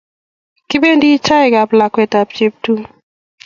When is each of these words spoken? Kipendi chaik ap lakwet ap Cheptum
Kipendi 0.69 1.09
chaik 1.25 1.53
ap 1.61 1.69
lakwet 1.79 2.13
ap 2.21 2.29
Cheptum 2.37 2.79